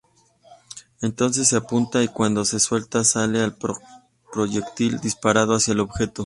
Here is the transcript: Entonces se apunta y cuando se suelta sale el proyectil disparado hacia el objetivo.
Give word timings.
Entonces 1.03 1.49
se 1.49 1.57
apunta 1.57 2.01
y 2.01 2.07
cuando 2.07 2.43
se 2.43 2.59
suelta 2.59 3.03
sale 3.03 3.43
el 3.43 3.53
proyectil 4.33 4.99
disparado 4.99 5.53
hacia 5.53 5.73
el 5.73 5.81
objetivo. 5.81 6.19